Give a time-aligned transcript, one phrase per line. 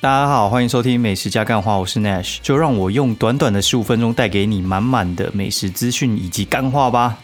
[0.00, 7.18] 大家好，欢迎收听美食加干话，我是 Nash，就让我用短短的十五分钟带给你满满的美食资讯以及干话吧。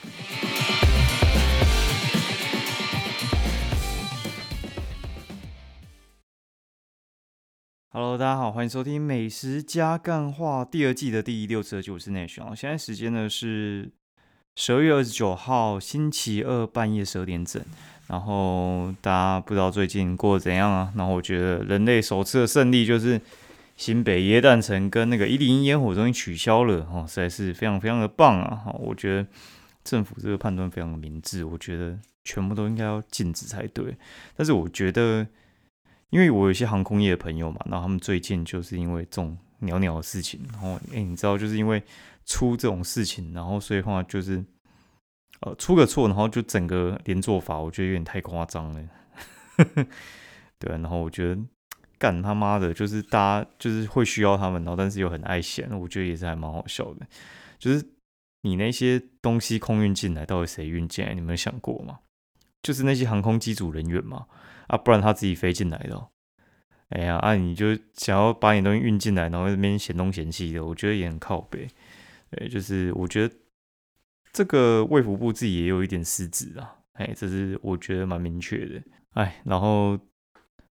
[7.91, 12.57] Hello，大家好，欢迎收听美食加干话第二季的第六集，我是 Nash。
[12.57, 13.93] 现在时间呢是
[14.57, 17.63] 十二月二十九号星期二半夜十二点整。
[18.07, 20.93] 然后大家不知道最近过得怎样啊？
[20.95, 23.19] 然后我觉得人类首次的胜利就是
[23.77, 28.55] 新北耶诞城跟那个一零一烟火终于取消了，哦，实在是非常非常的棒啊！
[28.57, 29.27] 哈，我觉得
[29.83, 33.97] 政府这个判断非常的明智，我觉得全部都应该要禁止才对。
[34.37, 35.27] 但是我觉得，
[36.11, 41.83] 因为我有些航空业的朋友嘛，然后他们最近就是因为这种鸟鸟的事情，然后哎，你知道，就是因为
[42.27, 44.45] 出这种事情，然后所以话就是。
[45.45, 48.89] 呃，出个错，然后就整个连坐法，我觉得有点太夸张了。
[50.59, 51.39] 对，然后我觉得
[51.99, 57.07] 干他妈的，就是大家就是会需要他们，然后但是又很爱嫌，我觉得也是还蛮好笑的。
[57.59, 57.87] 就是
[58.41, 61.13] 你那些东西空运进来，到底谁运进来？
[61.13, 61.99] 你们想过吗？
[62.63, 64.25] 就是那些航空机组人员嘛，
[64.69, 66.09] 啊，不然他自己飞进来的。
[66.89, 71.69] 哎呀，啊，你就想要把你东西运进来，然后那边嫌东嫌西的，我觉得也很靠背。
[72.31, 73.35] 对，就是我觉得。
[74.35, 78.83] 这个卫福部自己也有一点失职啊，哎，这是我觉得蛮明确的，
[79.13, 79.97] 哎，然后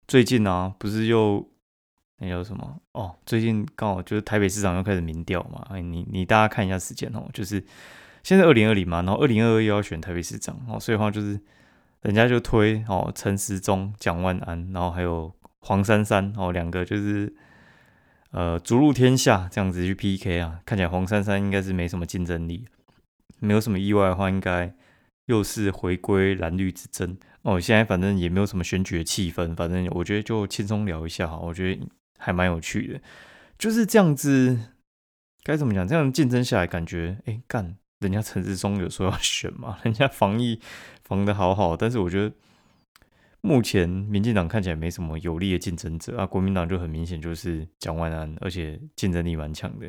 [0.05, 1.50] 最近呢，不是又
[2.17, 3.16] 那叫什么哦？
[3.25, 7.64] 最近刚好就是台北市长又开始民调嘛，哎，你你大家看一下时间哦，就是
[8.22, 11.39] 现在二零二零嘛，然后二零二二又要选台北市长哦，所以话就是
[12.02, 17.33] 人家就推哦陈时中、蒋万安，然后还有黄珊珊哦，两个就是
[18.31, 22.67] 呃逐鹿天下这样子去 PK 啊，看起来黄珊珊应该是没什么竞争力。
[23.44, 24.73] 没有什么意外的话，应该
[25.25, 27.59] 又是回归蓝绿之争哦。
[27.59, 31.37] 现在反正也没有什么选举的气氛，反正我觉得就轻松聊一下哈。
[31.37, 31.81] 我觉得
[32.17, 33.02] 还蛮有趣的，
[33.58, 34.58] 就是这样子，
[35.43, 35.87] 该怎么讲？
[35.87, 40.60] 这样竞争下来，感觉哎干，人家陈志忠有说要选嘛， 人家防疫
[41.04, 42.33] 防的好好，但是我觉得。
[43.45, 49.86] 目前民进党看起来没什么有力的竞争者啊，国民党就很明显就是蒋万安，而且竞争力蛮强的。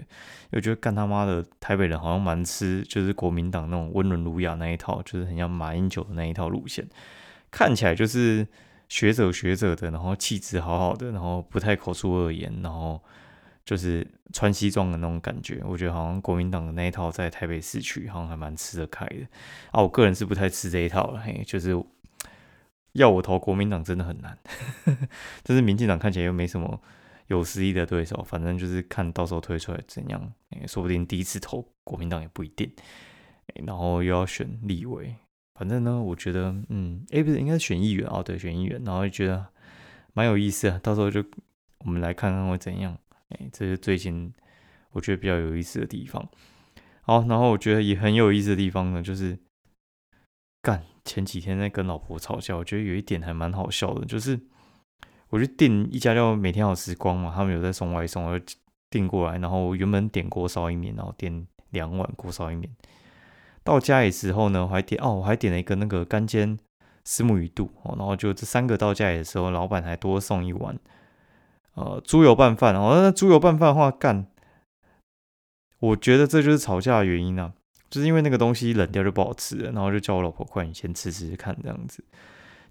[0.51, 6.85] 我觉得干他妈的台北人好像蛮吃，就是国民党那种温文儒雅那一套，就是很像马英九的那一套路线，
[7.53, 8.45] 看起来就是
[8.89, 13.01] 学者学者的，然后气质好好的，然后不太口出恶言，然后
[13.65, 15.63] 就是穿西装的那种感觉。
[15.65, 19.25] 我觉得好像国民党的那一套在台北市区好像还蛮吃得开的
[19.71, 19.81] 啊。
[19.81, 21.81] 我个人是不太吃这一套了，嘿，就是。
[22.95, 24.37] 要我投国民党真的很难，
[25.45, 26.81] 但是民进党看起来又没什么
[27.29, 30.33] 有实力的对手，反正就是看到时候推出来怎样，
[30.67, 32.71] 说不定第一次投国民党也不一定。
[33.67, 35.15] 然后又要选立委，
[35.55, 39.47] 反正呢，我觉得，嗯，哎，不是应该选议员哦，对，选议员，然后就觉得
[40.15, 41.23] 蛮有意思啊，到时候就
[41.85, 42.99] 我们来看看会怎样。
[43.29, 44.33] 哎，这是最近
[44.93, 46.27] 我觉得比较有意思的地方。
[47.03, 49.39] 好，然后我觉得也很有意思的地方呢，就是
[50.63, 50.83] 干。
[51.05, 54.41] 前几天在跟老婆吵架，我觉得有一点还蛮好笑的，就是
[55.29, 58.45] 我就订一家叫每天好时光嘛，他们有在送外送，我就
[58.89, 62.71] 订过来，然后原本点锅烧意面，然后点两碗锅烧意面，
[63.63, 66.59] 到家里时候呢，我还点哦，我还点了一个那个干煎
[67.05, 70.79] 石目鱼肚哦，然后就这三个到家里的时候，老板还多送一碗
[71.75, 74.27] 呃猪油拌饭哦，那猪油拌饭的话干，
[75.81, 77.53] 我觉得这就是吵架的原因啊。
[77.95, 82.03] 就是因为那个东西冷掉就不好吃了，然后就叫我老婆快，你先吃吃看这样子，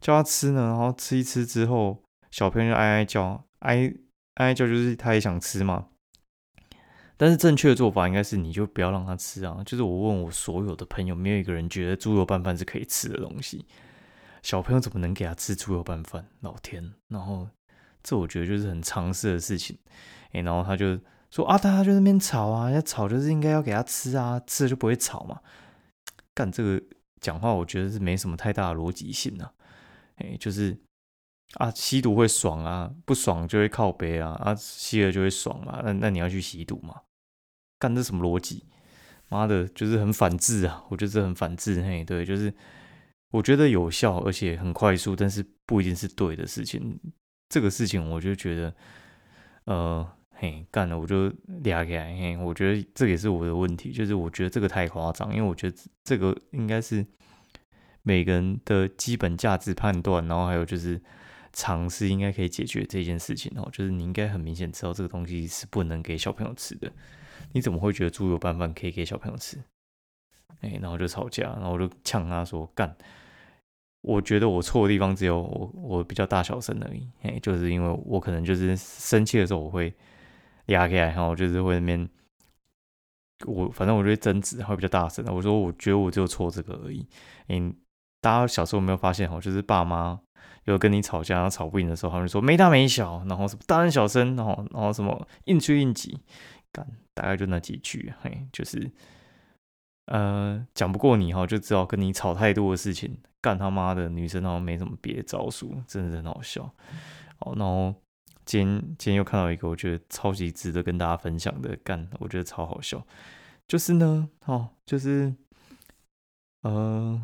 [0.01, 3.93] 叫他吃呢，然后吃一吃之后，小朋友就哀哀叫，哀
[4.33, 5.87] 哀叫就是他也想吃嘛。
[7.15, 9.63] 但是正确的做法应该是你就不要让他吃啊。
[9.65, 13.65] 就是我问我所有的朋友，没有一个人觉得猪油拌饭是可以吃的东西。
[14.41, 16.27] 小朋友怎么能给他吃猪油拌饭？
[16.41, 16.93] 老天！
[17.07, 17.47] 然后
[18.03, 19.77] 这我觉得就是很常识的事情。
[20.33, 20.99] 哎，然后他就。
[21.33, 25.39] 说啊，大家就那边吵啊，要吵就是应该要给他吃啊，吃了就不会吵嘛。
[26.35, 26.79] 干这个
[27.21, 29.51] 讲话，我觉得是没什么太大的逻辑性啊。
[30.17, 30.77] 哎，就是
[31.55, 35.81] 啊，吸毒会爽啊，不爽就会靠背啊，啊，吸了就会爽嘛。
[35.83, 37.01] 那那你要去吸毒嘛？
[37.79, 38.67] 干这什么逻辑？
[39.29, 40.85] 妈的，就是很反智啊！
[40.89, 41.81] 我觉得这很反智。
[41.81, 42.53] 嘿，对，就是
[43.31, 46.99] 我觉得有效而且很快速，但是不一定是对的事情。
[47.49, 48.75] 这个事情我就觉得，
[49.63, 50.07] 呃。
[50.43, 51.31] 嘿，干了我就
[51.63, 52.13] 俩起来。
[52.17, 57.05] 嘿，我觉得这也是我的问题，就是我觉得这个太夸张，因为我觉得这个应该是
[58.01, 61.01] 每个人的基本价值判断，然后还有就是
[61.53, 63.69] 尝试应该可以解决这件事情哦。
[63.71, 66.91] 就是你应该很明显知道这个东西是不能给小朋友吃的，
[67.53, 69.57] 你怎么会觉得猪油拌饭可以给小朋友吃？
[70.59, 72.93] 哎，然后就吵架，然后我就呛他说干，
[74.01, 79.93] 我觉得我错的地方只有我我比较大小声而已，嘿，就是因为我可能就是生气的时候我会
[80.67, 82.09] 压起来，然后就是会那边
[83.45, 85.25] 我反正我就会争执，会比较大声。
[85.33, 87.07] 我说我觉得我只有错这个而已。
[87.49, 87.75] 嗯，
[88.21, 90.19] 大家小时候没有发现哈，就是爸妈
[90.65, 96.19] 有跟你吵架，然后吵不赢的时候，他们说没大没小，然后什么大声小声，然后然后什么硬吹硬挤，
[96.71, 98.91] 干大概就那几句，嘿，就是
[100.05, 103.19] 呃讲不过你哈，就知道跟你吵太多的事情。
[103.41, 106.63] 干他妈的，女生好像没什么别的招数，真的很好笑。
[107.39, 107.93] 哦，然后
[108.45, 113.05] 今天今天又看到一个，我觉得超级值得跟大家分享的，干，我觉得超好笑。
[113.67, 115.33] 就是呢，哦，就是
[116.61, 117.21] 呃，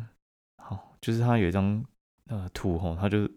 [0.56, 1.84] 好，就是他有一张
[2.28, 3.28] 呃图哈，他就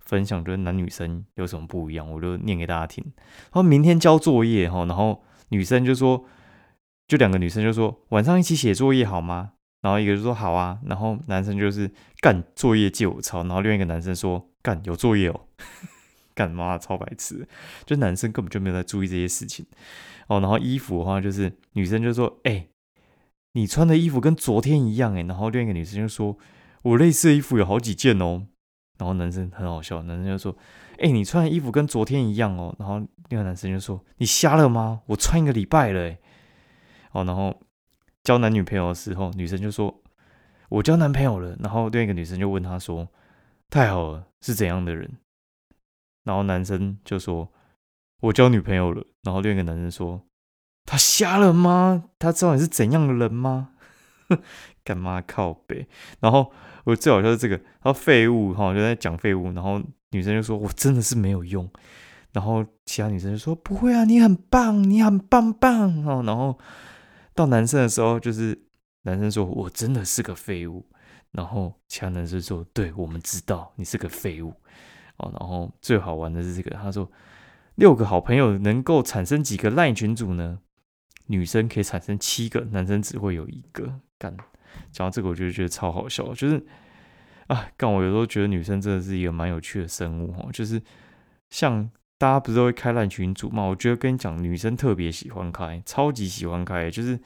[0.00, 3.02] 分享就是男女生有什么不一样，我就念给大家听。
[3.14, 6.24] 然后明天交作业哈，然后女生就说，
[7.08, 9.52] 就两个女生就说晚上一起写作业好吗？
[9.80, 11.90] 然后一个就说好啊，然后男生就是
[12.20, 15.40] 干作业借我抄，然后另外一个男生说干有作业哦，
[16.40, 17.46] 干嘛超白痴，
[17.84, 19.66] 就男生根本就没有在注意这些事情
[20.28, 20.40] 哦。
[20.40, 22.68] 然后衣服的话，就是女生就说哎，
[23.52, 26.38] 你穿的衣服跟昨天一样哎，然后另一个女生就说
[26.82, 28.46] 我类似的衣服有好几件哦。
[28.98, 30.56] 然后男生很好笑，男生就说
[30.98, 32.74] 哎，你穿的衣服跟昨天一样哦。
[32.78, 35.02] 然后另外男生就说你瞎了吗？
[35.06, 36.18] 我穿一个礼拜了哎。
[37.12, 37.60] 哦，然后。
[38.22, 40.02] 交男女朋友的时候，女生就说
[40.68, 43.08] ：“我交男朋友了。”然后另一个女生就问他说
[43.70, 45.10] ：“太好了，是怎样的人？”
[46.30, 47.50] 然后男生就说
[48.22, 50.22] ：“我交女朋友了。”然后另一个男生说
[50.86, 52.04] ：“他瞎了吗？
[52.20, 53.70] 他知道你是怎样的人吗？”
[54.84, 55.88] 干嘛靠背？
[56.20, 56.52] 然后
[56.84, 59.82] 我最好笑是这个，然后废物哈就在讲废物，然后
[60.12, 61.68] 女生就说：“我真的是没有用。”
[62.32, 66.56] 然后其他女生就说：“不会啊，你很棒，你很棒棒哦。”然后。
[67.32, 68.60] 到男生的时候，就是
[69.02, 70.84] 男生说：“我真的是个废物。”
[71.32, 74.52] 然后其他男生说：“对我们知道你是个废物。”
[75.20, 77.10] 哦，然后最好玩的是这个，他说
[77.76, 80.58] ：“六个好朋友能够产生几个赖群组呢？
[81.26, 84.36] 女生可以产生七个，男生只会有一个。”干，
[84.90, 86.66] 讲到这个，我就觉得超好笑，就是
[87.46, 90.82] 啊，干我有时候觉得女生真的是一个蛮有趣的生物哦，就是
[91.48, 91.90] 像。
[92.20, 93.62] 大家不是都会开烂群组嘛？
[93.62, 96.90] 我觉得跟你讲，女生特别喜欢开，超级喜欢开。
[96.90, 97.18] 就是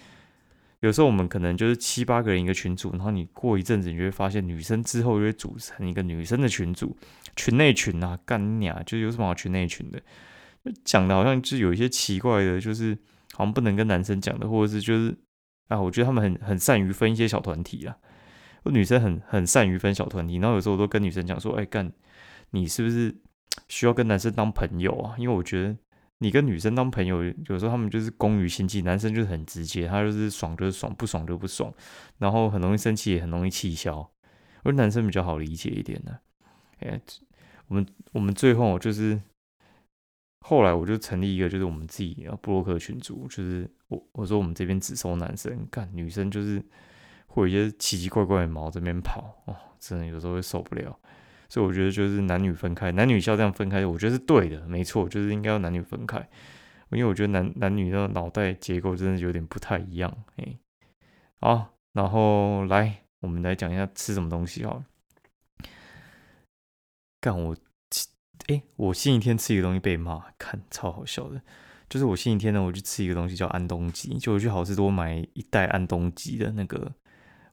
[0.84, 6.94] 有时候我们可能就是七八个人一个群组，然后你过一阵子，你就会发现女生之后就会组成一个女生的群组，
[7.36, 9.98] 群内群啊，干你啊，就有什么好群内群的？
[10.84, 12.94] 讲的好像就有一些奇怪的，就是
[13.32, 15.16] 好像不能跟男生讲的，或者是就是
[15.68, 17.96] 啊，我觉得他们很很善于分一些小团体啊，
[18.64, 21.90] 女生很很善于分小团体，然后有时候我都跟女生讲说，哎，干，
[22.50, 23.16] 你是不是？
[23.68, 25.76] 需要跟男生当朋友啊，因为我觉得
[26.18, 31.72] 你跟女生当朋友，有时候他们就是攻于心计，男生就是很直接，他就是爽就是爽，不爽就不爽，
[32.18, 34.10] 然后很容易生气，也很容易气消。
[34.62, 36.20] 而男生比较好理解一点的。
[36.78, 36.98] 哎，
[37.68, 39.20] 我们我们最后就是
[40.40, 46.62] 后来我就成立一个，就是我们自己啊布洛克群组，就是我我说我们这边只收男生，干女生就是
[47.26, 50.98] 会有一些奇奇怪怪的毛这边跑哦，真的有时候会受不了。
[51.48, 56.28] 所以我觉得就是男女分开，男女校这样分开，我觉得是对的，没错，就是应该要男女分开。
[56.90, 60.16] 因为我觉得男男女的脑袋结构真的有点不太一样。
[60.36, 60.56] 哎，
[61.40, 64.84] 好，然后来我们来讲一下吃什么东西哦。
[67.20, 67.56] 干我，
[68.46, 71.42] 哎，我星期天吃一个东西被骂，看超好笑的。
[71.88, 76.92] 就是我星期天呢，我去吃一个东西叫安东鸡，就我去好市多买一袋安东鸡的那个。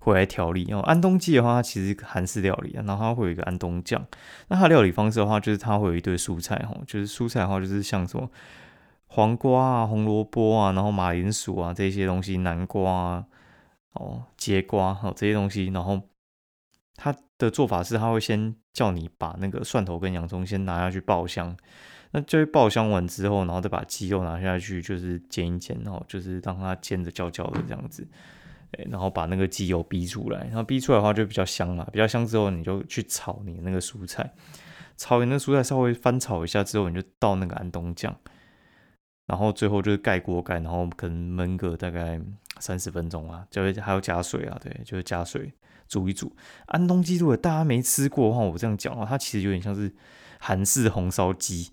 [0.04, 4.04] 会来调理哦，安东鸡的话，它其实韩式料理，然后它会有一个安东酱。
[4.48, 8.28] 那它料理方式的话，就是它会有一堆蔬菜哈，就是蔬菜的话，就是像什么
[9.06, 13.26] 黄瓜啊、红萝卜啊，然后马铃薯啊这些东西，南瓜啊、
[13.94, 15.68] 哦节瓜哈这些东西。
[15.68, 16.02] 然后
[16.96, 21.56] 它的做法是，它会先叫你把那个蒜头跟洋葱先拿下去爆香，
[22.10, 28.08] 那就会爆香完之后，然后再把鸡肉拿下去，就是煎一煎，然后就是让它煎的焦焦的这样子。
[28.90, 34.34] 然后把那个鸡油逼出来，然后逼出来的话就比较香嘛，比较香之后你就去炒你那个蔬菜，
[34.98, 38.16] 炒完那蔬菜稍微翻炒一下之后，你就倒那个安东酱，
[39.28, 42.20] 然后最后就是盖锅盖，然后可能焖个大概
[42.60, 45.52] 三十分钟啊，就会还要加水啊，对，就是加水
[45.88, 46.34] 煮一煮。
[46.68, 49.94] 安东鸡如果大家没吃过的话，我这样讲话，它其实有点像是
[50.40, 51.72] 韩式红烧鸡，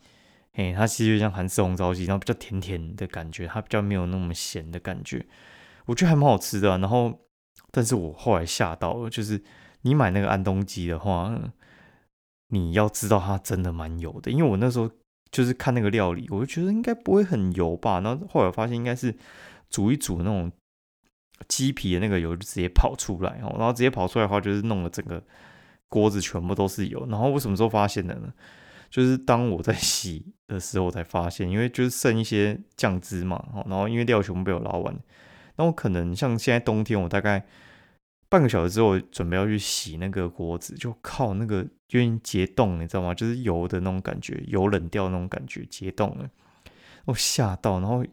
[0.52, 5.24] 嘿，它其实就像韩式红烧鸡，然后比较甜甜的感觉，它比较没有那么咸的感觉。
[5.88, 7.18] 我觉得还蛮好吃的，然后，
[7.70, 9.42] 但是我后来吓到了，就是
[9.82, 11.36] 你买那个安东鸡的话，
[12.48, 14.90] 你要知道它真的蛮油的，因为我那时候
[15.30, 19.14] 就是看那个料理，我就觉得应该不会很油吧，然后后来发现应该是
[19.68, 20.52] 煮一煮那种
[21.48, 25.22] 鸡皮的那个油就直接跑出来，然后直接跑出来的话，就是弄了整个
[25.88, 27.06] 锅子全部都是油。
[27.08, 28.32] 然后我什么时候发现的呢？
[28.90, 34.98] 就是当我在洗的时候才发现，因为就是剩一些酱汁嘛，然后因为料全部被我捞完，
[35.58, 37.44] 那我可能像现在冬天，我大概
[38.28, 43.12] 半个小时之后准备要去洗那个锅子，就靠那个有点结冻，你知道吗？
[43.12, 46.30] 就是油的那种感觉，油冷掉那种感觉，结冻了，
[47.06, 47.80] 我吓到。
[47.80, 48.04] 然后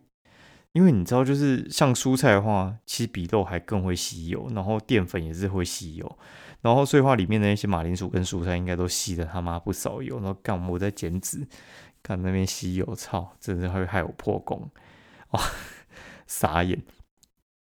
[0.72, 6.18] 因为你知道，就是像蔬菜的话，其实比肉还更会吸油，然后淀粉也是会吸油。
[6.62, 11.48] 然后所以话里面的那些马铃薯跟蔬菜应该都吸的他妈不少油，然后干我在减脂，
[12.02, 14.72] 看那边吸油，操，真的会害我破功，
[15.30, 15.42] 哇，
[16.26, 16.82] 傻眼。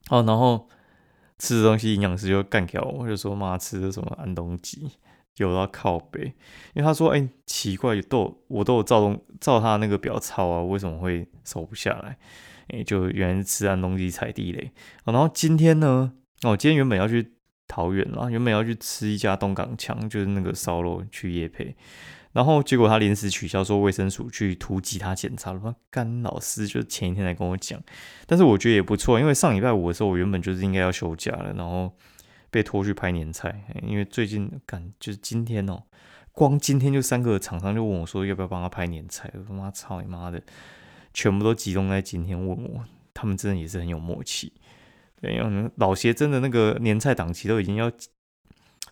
[0.09, 0.67] 哦，然后
[1.37, 4.89] 吃的东西营养师就干掉我，就说妈吃的什么安东鸡，
[5.37, 6.23] 油到靠背，
[6.73, 12.17] 因为他说哎奇怪，都我都有照东照他那个表操啊，为什么会瘦不下来？
[12.69, 14.71] 哎，就原来是吃安东鸡踩地雷。
[15.03, 17.34] 哦然后今天呢，哦，今天原本要去。
[17.67, 21.75] 桃园啦，原本要去吃一家东港强，就是那个烧肉去夜配，
[22.31, 25.75] 然后结果他临时取消，说卫生署去突击他检查了。
[25.89, 27.81] 干老师就前一天来跟我讲，
[28.25, 31.91] 但是我觉得也不错，因为上礼拜五的时候我原本就是应该要休假了，然后
[32.51, 35.83] 被拖去拍年菜，因为最近干就是今天哦，
[36.31, 40.41] 光今天就三个厂商就问我说要不要帮他拍年菜，我他妈操你妈的，
[41.13, 44.53] 全部都集中在今天问我，他们真的也是很有默契。
[45.25, 47.91] 对，因为老鞋真的那个年菜档期都已经要，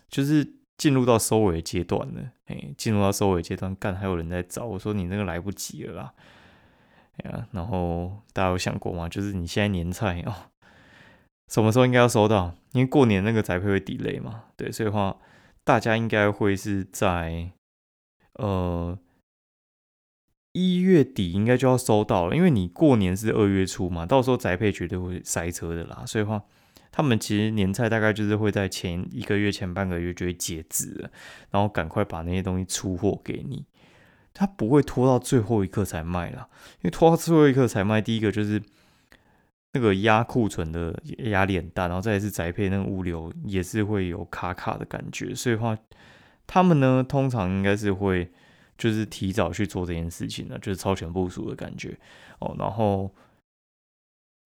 [0.08, 2.32] 就是进入到收尾阶段了。
[2.46, 6.14] 哎，进入到收尾阶段，干还有人在找我说你那个来不及了啦。
[7.18, 9.08] 哎呀，然后大家有想过吗？
[9.08, 10.50] 就是你现在年菜哦，
[11.48, 12.52] 什么时候应该要收到？
[12.72, 14.46] 因为过年那个宅配会抵累嘛。
[14.56, 15.16] 对，所以的话
[15.62, 17.52] 大家应该会是在
[18.32, 18.98] 呃。
[20.54, 26.04] 一月底应该就要收到了，因为你过年是二月初嘛，到时候宅配绝对会塞车的啦。
[26.06, 26.40] 所以话，
[26.92, 31.10] 他们其实年菜大概就是会在前一个月、前半个月就会截止了，
[31.50, 33.64] 然后赶快把那些东西出货给你。
[34.32, 38.62] 他不会拖到最后一刻才卖啦，因为拖到最后一刻才卖，第一个就是
[39.72, 40.96] 那个压库存的
[41.30, 45.34] 压力很大，然后再是宅配那个物流也是会有卡卡的感觉。
[45.34, 45.76] 所以话，
[46.46, 48.30] 他们呢通常应该是会。
[48.76, 51.96] 就是提早去做这件事情了，就是超前部署的感觉
[52.40, 52.56] 哦。
[52.58, 53.14] 然后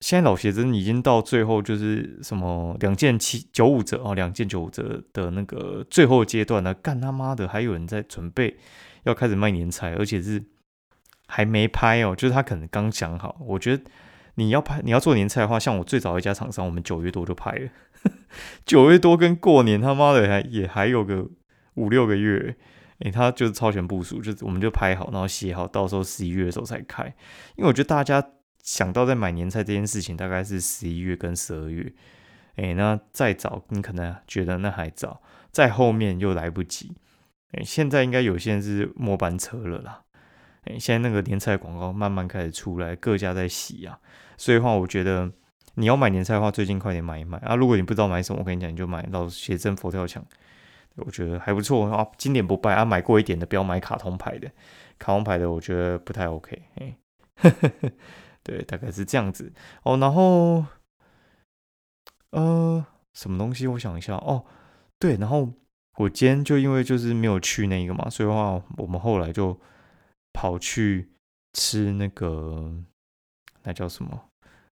[0.01, 6.73] 现在老鞋真已经到最后，就是什么两件七九五折哦，两件九五折的那个最后阶段了。
[6.73, 8.55] 干他妈的，还有人在准备
[9.03, 10.43] 要开始卖年菜，而且是
[11.27, 13.35] 还没拍哦，就是他可能刚想好。
[13.41, 13.83] 我觉得
[14.35, 17.69] 你要拍你要做年菜的话，像我最早一家厂商，我们九月多就拍了，
[18.63, 21.27] 九月多跟过年他妈的还也还有个
[21.73, 22.55] 五六个月。
[22.99, 27.05] 诶，他就是超前部署，就我们就拍好，然后写好，到时候十一月的时候才开。
[27.55, 28.23] 因为我觉得大家
[28.61, 31.93] 想到在买年菜这件事情，大概是十一月跟十二月。
[32.57, 36.93] 诶，那再早你可能觉得那还早，再后面又来不及。
[37.53, 40.01] 诶，现在应该有些人是末班车了啦。
[40.65, 43.97] 诶，现在那个年菜广告慢慢开始出来，各家在洗啊。
[44.35, 45.31] 所以的话，我觉得
[45.75, 47.55] 你要买年菜的话，最近快点买一买啊。
[47.55, 50.21] 如果你不知道买什么，我跟你讲，你就买老写真佛跳墙。
[50.95, 54.51] 我觉得还不错啊，经典不败啊，买过一点的不要买卡通牌的，
[54.97, 56.97] 卡通牌的我觉得不太 OK，哎，
[58.43, 59.51] 对，大概是这样子
[59.83, 59.97] 哦。
[59.97, 60.65] 然后，
[62.31, 63.65] 呃，什么东西？
[63.67, 64.45] 我想一下哦，
[64.99, 65.49] 对，然后
[65.97, 69.57] 我今天就因为就是没有去那个嘛，所以的话我们后来就
[70.33, 71.09] 跑去
[71.53, 72.73] 吃那个
[73.63, 74.25] 那叫什么？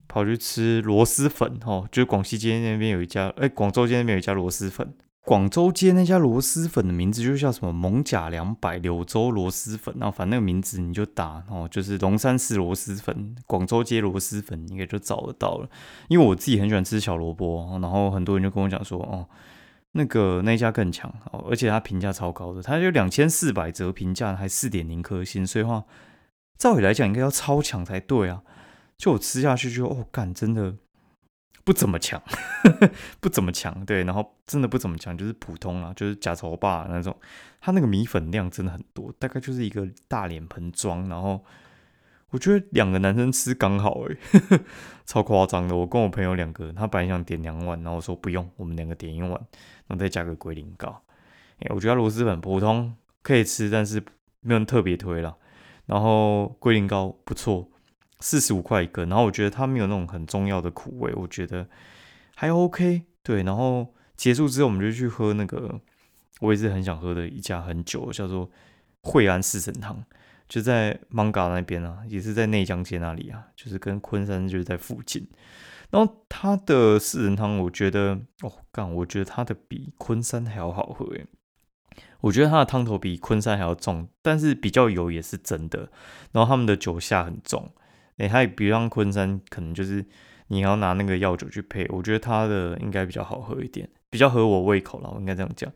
[0.08, 4.94] 跑去吃螺蛳粉哦，就是广西街那边有一家，哎，广州街那边有一家螺蛳粉。
[5.24, 15.70] 广州街那家螺蛳粉的名字就叫什么“蒙甲两百柳州螺蛳粉”，然后反正那个名字你就打哦，就是龙山寺螺蛳粉、广州街螺蛳粉，应该就找得到了。
[16.08, 19.28] 因为我自己很喜欢吃小萝卜，然后很多人就跟我讲说，哦，
[19.92, 25.86] 那个那家更强哦，而且他评价超高的，他就两千四百折评价，还四点零颗星，所以话
[26.58, 28.42] 照理来讲应该要超强才对啊。
[28.98, 30.78] 就我吃下去就哦，干真的。
[31.64, 32.22] 不怎么强，
[33.20, 37.16] 不怎么强，对，然后真的不怎么强，就是普通啊，就是假丑霸那种。
[37.60, 41.44] 它那个米粉量真的很多，大概就是一个大脸盆装，然后
[42.32, 44.18] 我觉得两个男生吃刚好诶，
[45.06, 45.76] 超夸张的。
[45.76, 51.04] 我跟我朋友两个，他本来想点两碗，然后说不用，我们两个点一碗，然后再加个龟苓膏。
[51.60, 54.04] 哎，我觉得螺蛳粉普通可以吃，但是
[54.40, 55.38] 没有特别推了。
[55.86, 57.71] 然后龟苓膏不错。
[58.22, 61.68] 四十五块一个，然后我觉得它没有那种很重要的苦味，我觉得
[62.36, 63.04] 还 OK。
[63.24, 65.80] 对，然后结束之后，我们就去喝那个
[66.40, 68.50] 我也是很想喝的一家很久，叫做
[69.02, 70.04] 惠安四神汤，
[70.48, 75.28] 就在芒嘎那边啊，也是在内江街那里啊，就是跟昆山就是在附近。
[75.92, 81.28] 然后它的四神汤，我觉得哦，干，我觉得它的比昆山还要好喝诶。
[82.22, 85.92] 我觉得它的汤头比昆山还要重，但是比较油也是真的。
[86.32, 87.74] 然后他们的酒下很重，
[88.18, 90.06] 哎，它也比像昆山，可能就是
[90.48, 91.86] 你要拿那个药酒去配。
[91.90, 95.72] 我觉得它的应该比较好喝一点，比较合我胃口了，我应该这样讲。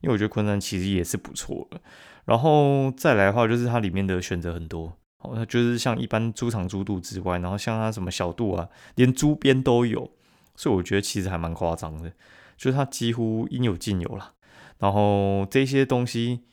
[0.00, 1.80] 因为我觉得昆山其实也是不错的。
[2.24, 10.10] 然后再来的话，就是它里面的选择很多，哦，它就是像一般猪肠猪肚之外，然后像它什么小肚啊，连猪鞭都有，
[10.56, 12.10] 所以我觉得其实还蛮夸张的，
[12.56, 14.32] 就是它几乎应有尽有了。
[14.78, 16.44] 然后这些东西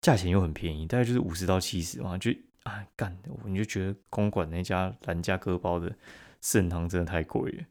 [0.00, 2.30] 价钱又很便宜，大概就是五十到七十嘛，就
[2.66, 5.94] 啊干，你就觉得公馆那家兰家割包的
[6.40, 7.64] 四人汤真的太贵了。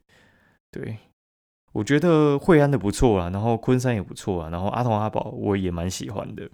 [0.71, 0.97] 对，
[1.73, 6.49] 我觉得惠安的不错啊，然后昆山也不错啊，然后阿童阿宝我也蛮喜欢的。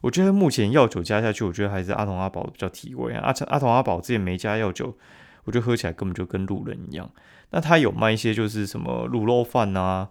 [0.00, 3.20] 我觉得目前药酒加下去，我觉得还是阿童阿宝比较提味啊。
[3.20, 4.96] 阿阿童阿宝之前没加药酒，
[5.44, 7.10] 我觉得喝起来根本就跟路人一样。
[7.50, 10.10] 那他有卖一些就是什么卤肉饭啊。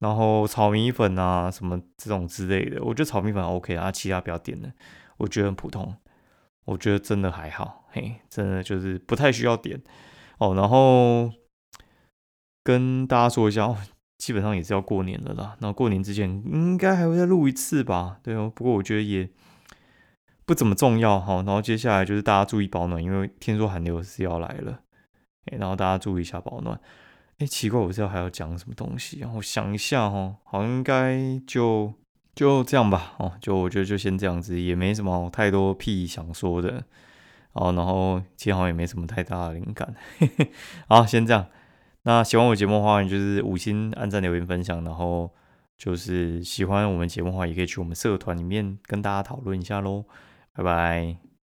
[0.00, 4.70] 然后炒米粉啊，什么这种之类的，我觉得炒米粉 OK 啊，其他不要点的，
[5.16, 5.96] 我觉得很普通，
[6.64, 9.82] 我觉得真的还好，嘿，真的就是不太需要点
[10.38, 10.54] 哦。
[10.54, 11.30] 然后
[12.62, 13.76] 跟大家说一下哦，
[14.18, 15.56] 基本上也是要过年了啦。
[15.60, 18.50] 然后过年之前应该还会再录一次吧，对哦。
[18.54, 19.28] 不过我觉得也
[20.46, 21.36] 不怎么重要哈。
[21.36, 24.80] 然后接下来就是大家注意保暖，因为听说寒流是要来了，
[25.52, 26.80] 然后大家注意一下保暖。
[27.38, 31.92] 哎，奇怪，我知道还要讲什么东西，然后想一下哦，好像应该就
[32.34, 36.82] 就这样吧，哦，就我觉得就先这样子，也没什么太多屁想说的，
[37.52, 39.94] 哦，然后其实好像也没什么太大的灵感，
[40.88, 41.46] 好，先这样。
[42.02, 45.30] 那喜欢我节目的话，就是五星按赞、留言、分享，然后
[45.78, 50.04] 就是喜欢我们节目的话，也可以去我们社团里面跟大家讨论一下喽，
[50.52, 51.33] 拜拜。